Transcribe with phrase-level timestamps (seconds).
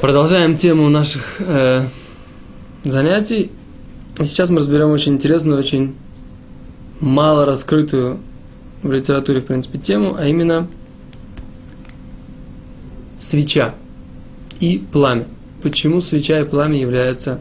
[0.00, 1.86] Продолжаем тему наших э,
[2.82, 3.52] занятий.
[4.18, 5.94] И сейчас мы разберем очень интересную, очень
[7.00, 8.18] мало раскрытую
[8.82, 10.66] в литературе, в принципе, тему, а именно
[13.18, 13.74] свеча
[14.58, 15.26] и пламя.
[15.62, 17.40] Почему свеча и пламя являются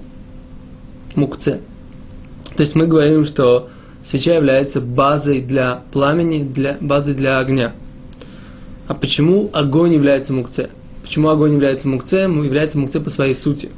[1.15, 1.59] мукце?
[2.55, 3.69] То есть мы говорим, что
[4.03, 7.73] свеча является базой для пламени, для, базой для огня.
[8.87, 10.69] А почему огонь является мукце?
[11.03, 12.41] Почему огонь является мукцем?
[12.41, 13.69] Является мукце по своей сути.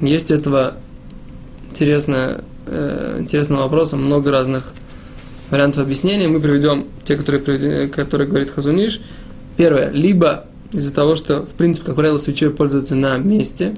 [0.00, 0.74] Есть у этого
[1.70, 4.72] интересно, э, интересного вопроса, много разных
[5.50, 6.26] вариантов объяснения.
[6.26, 9.00] Мы приведем те, которые, которые говорит Хазуниш.
[9.56, 9.90] Первое.
[9.90, 13.74] Либо из-за того, что, в принципе, как правило, свечой пользуются на месте,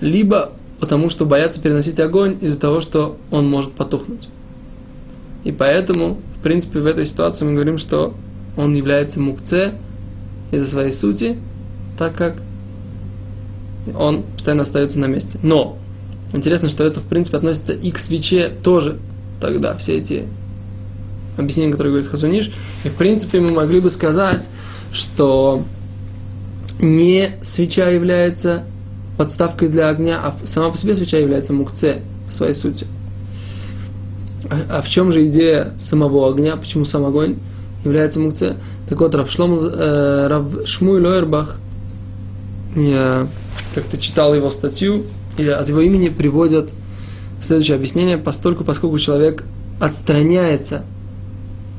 [0.00, 4.28] либо потому что боятся переносить огонь из-за того, что он может потухнуть.
[5.44, 8.14] И поэтому, в принципе, в этой ситуации мы говорим, что
[8.56, 9.74] он является мукце
[10.50, 11.36] из-за своей сути,
[11.98, 12.36] так как
[13.96, 15.38] он постоянно остается на месте.
[15.42, 15.78] Но
[16.32, 18.98] интересно, что это, в принципе, относится и к свече тоже
[19.40, 20.24] тогда, все эти
[21.36, 22.50] объяснения, которые говорит Хазуниш.
[22.84, 24.48] И, в принципе, мы могли бы сказать,
[24.92, 25.64] что
[26.80, 28.64] не свеча является
[29.16, 32.86] подставкой для огня, а сама по себе свеча является мукце по своей сути.
[34.50, 36.56] А, а в чем же идея самого огня?
[36.56, 37.38] Почему сам огонь
[37.84, 38.56] является мукце?
[38.88, 41.58] Так вот, Рав, э, Рав Шмуй Лойербах,
[42.74, 43.26] я
[43.74, 45.04] как-то читал его статью,
[45.36, 46.70] и от его имени приводят
[47.40, 49.44] следующее объяснение, постольку, поскольку человек
[49.80, 50.84] отстраняется,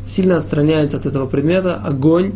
[0.05, 2.33] сильно отстраняется от этого предмета, огонь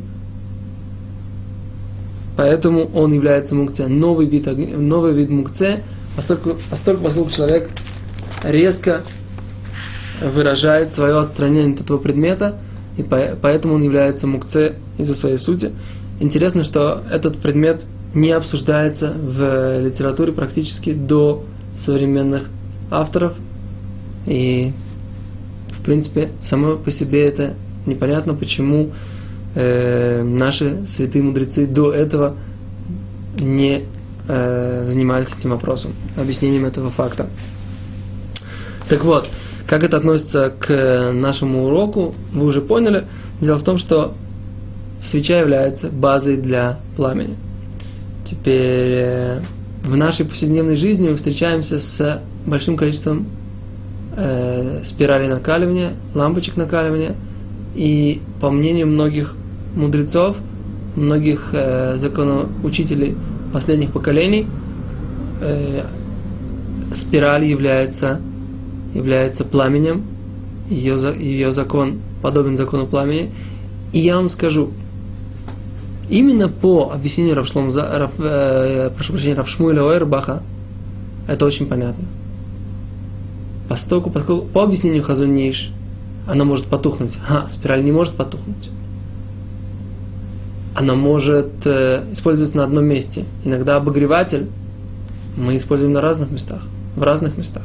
[2.35, 3.87] Поэтому он является мукце.
[3.87, 5.83] Новый вид, новый вид мукце,
[6.15, 7.69] поскольку, поскольку, поскольку человек
[8.43, 9.01] резко
[10.21, 12.55] выражает свое отстранение от этого предмета,
[12.97, 15.71] и поэтому он является мукце из-за своей сути.
[16.19, 21.43] Интересно, что этот предмет не обсуждается в литературе практически до
[21.75, 22.45] современных
[22.91, 23.33] авторов.
[24.27, 24.71] И,
[25.69, 27.55] в принципе, само по себе это
[27.85, 28.91] непонятно, почему
[29.55, 32.35] э, наши святые мудрецы до этого
[33.39, 33.83] не
[34.27, 37.27] э, занимались этим вопросом, объяснением этого факта.
[38.87, 39.29] Так вот,
[39.73, 43.05] как это относится к нашему уроку, вы уже поняли.
[43.41, 44.13] Дело в том, что
[45.01, 47.33] свеча является базой для пламени.
[48.23, 49.39] Теперь э,
[49.83, 53.25] в нашей повседневной жизни мы встречаемся с большим количеством
[54.15, 57.15] э, спиралей накаливания, лампочек накаливания.
[57.73, 59.33] И по мнению многих
[59.75, 60.37] мудрецов,
[60.95, 63.17] многих э, законоучителей
[63.51, 64.45] последних поколений,
[65.41, 65.81] э,
[66.93, 68.21] спираль является,
[68.93, 70.03] является пламенем,
[70.69, 73.31] ее, ее закон подобен закону пламени.
[73.91, 74.71] И я вам скажу,
[76.09, 80.41] именно по объяснению Равшлом, Рав, э, прошу прощения, Равшмуэля Ойрбаха,
[81.27, 82.05] это очень понятно.
[83.69, 85.71] Поскольку, поскольку по объяснению Хазуниш,
[86.27, 87.17] она может потухнуть.
[87.29, 88.69] А, спираль не может потухнуть
[90.75, 93.25] она может э, использоваться на одном месте.
[93.43, 94.47] Иногда обогреватель
[95.37, 96.61] мы используем на разных местах,
[96.95, 97.63] в разных местах.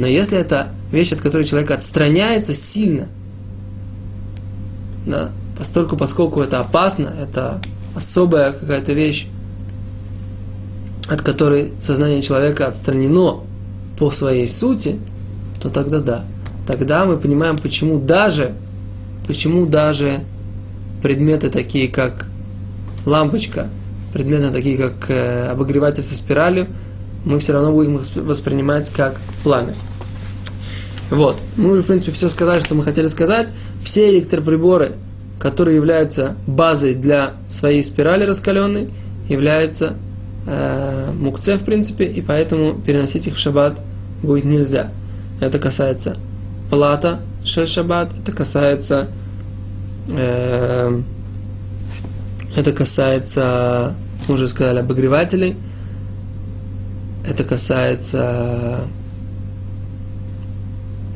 [0.00, 3.08] Но если это вещь, от которой человек отстраняется сильно,
[5.04, 7.60] да, постольку, поскольку это опасно, это
[7.94, 9.26] особая какая-то вещь,
[11.06, 13.40] от которой сознание человека отстранено
[13.98, 14.98] по своей сути,
[15.60, 16.24] то тогда да.
[16.66, 18.54] Тогда мы понимаем, почему даже,
[19.26, 20.20] почему даже
[21.02, 22.26] предметы такие, как
[23.04, 23.68] лампочка,
[24.14, 26.68] предметы такие, как э, обогреватель со спиралью,
[27.26, 29.74] мы все равно будем их воспринимать как пламя.
[31.10, 31.36] Вот.
[31.56, 33.52] Мы уже, в принципе, все сказали, что мы хотели сказать.
[33.82, 34.92] Все электроприборы,
[35.38, 38.90] которые являются базой для своей спирали раскаленной,
[39.28, 39.94] являются
[40.46, 43.80] э, мукце, в принципе, и поэтому переносить их в шаббат
[44.22, 44.90] будет нельзя.
[45.40, 46.16] Это касается
[46.70, 49.08] плата шель шаббат, это касается
[50.08, 51.00] э,
[52.56, 53.94] это касается,
[54.28, 55.56] мы уже сказали, обогревателей.
[57.24, 58.80] Это касается...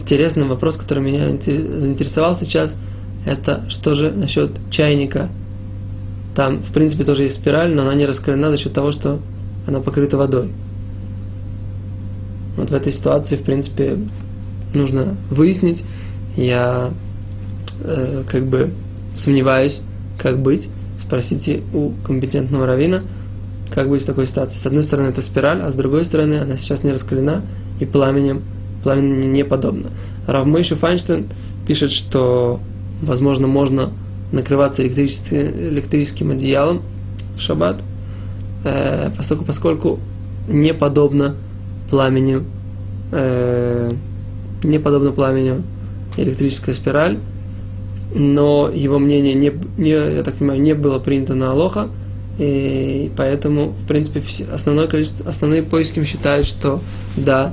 [0.04, 2.76] Интересный вопрос, который меня заинтересовал сейчас,
[3.24, 5.30] это что же насчет чайника.
[6.34, 9.18] Там, в принципе, тоже есть спираль, но она не раскалена за счет того, что
[9.66, 10.52] она покрыта водой.
[12.58, 13.96] Вот в этой ситуации, в принципе,
[14.74, 15.84] нужно выяснить.
[16.36, 16.90] Я
[17.80, 18.72] э, как бы
[19.14, 19.80] сомневаюсь,
[20.18, 20.68] как быть
[21.00, 23.00] спросите у компетентного равина,
[23.74, 24.58] как быть в такой ситуации.
[24.58, 27.40] С одной стороны, это спираль, а с другой стороны, она сейчас не раскалена
[27.80, 28.42] и пламенем,
[28.84, 29.90] пламени не подобно.
[30.28, 31.26] Рав Мойши Файнштейн
[31.66, 32.60] пишет, что,
[33.02, 33.90] возможно, можно
[34.30, 36.82] накрываться электрическим, одеялом
[37.36, 37.82] в шаббат.
[38.64, 40.00] э, поскольку, поскольку
[40.48, 41.34] не подобно
[41.90, 42.42] пламени,
[43.12, 43.90] э,
[44.62, 45.62] не подобно пламени
[46.16, 47.18] электрическая спираль,
[48.14, 51.88] но его мнение не, не, я так понимаю, не было принято на Алоха,
[52.38, 56.80] и поэтому, в принципе, все, основное количество, основные поиски считают, что
[57.16, 57.52] да,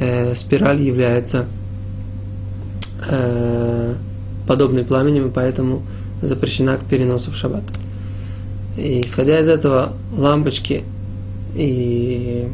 [0.00, 1.46] э, спираль является
[3.08, 3.94] э,
[4.46, 5.82] подобной пламенем, и поэтому
[6.22, 7.64] запрещена к переносу в шаббат.
[8.76, 10.84] И исходя из этого, лампочки
[11.54, 12.48] и,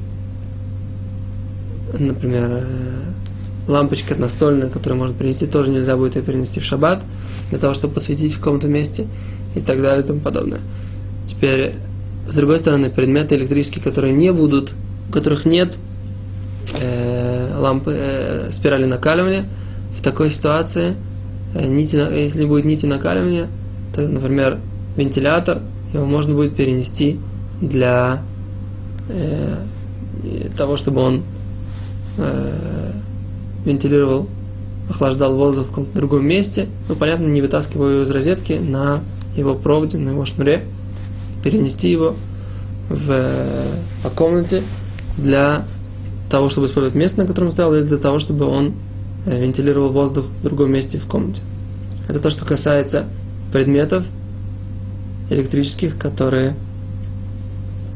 [1.99, 3.11] например, э,
[3.69, 7.03] лампочка настольная, которую можно принести, тоже нельзя будет ее перенести в шаббат,
[7.51, 9.07] для того, чтобы посветить в каком-то месте
[9.55, 10.61] и так далее и тому подобное.
[11.27, 11.73] Теперь,
[12.29, 14.73] с другой стороны, предметы электрические, которые не будут,
[15.09, 15.79] у которых нет
[17.61, 19.45] лампы, э, спирали накаливания,
[19.97, 20.95] в такой ситуации,
[21.55, 23.49] э, нити, если будет нити накаливания,
[23.95, 24.59] то, например,
[24.97, 25.59] вентилятор,
[25.93, 27.19] его можно будет перенести
[27.61, 28.23] для
[29.09, 29.57] э,
[30.57, 31.23] того, чтобы он
[32.19, 32.93] э,
[33.65, 34.29] вентилировал,
[34.89, 39.01] охлаждал воздух в каком-то другом месте, ну, понятно, не вытаскивая его из розетки на
[39.37, 40.65] его проводе, на его шнуре,
[41.45, 42.15] перенести его
[42.89, 43.15] в,
[44.03, 44.63] по комнате
[45.17, 45.65] для
[46.31, 48.75] того, чтобы использовать место, на котором он стоял, или для того, чтобы он
[49.27, 51.43] э, вентилировал воздух в другом месте в комнате.
[52.09, 53.05] Это то, что касается
[53.53, 54.05] предметов
[55.29, 56.55] электрических, которые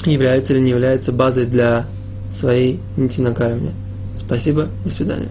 [0.04, 1.86] являются или не являются базой для
[2.30, 3.72] своей нити накаливания.
[4.16, 5.30] Спасибо, до свидания.